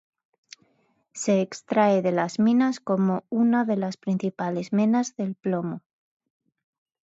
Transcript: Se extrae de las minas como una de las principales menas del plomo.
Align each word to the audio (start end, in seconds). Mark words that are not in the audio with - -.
Se 1.13 1.41
extrae 1.41 2.01
de 2.01 2.11
las 2.11 2.39
minas 2.39 2.79
como 2.79 3.23
una 3.29 3.65
de 3.65 3.77
las 3.77 3.97
principales 3.97 4.73
menas 4.73 5.15
del 5.15 5.35
plomo. 5.35 5.83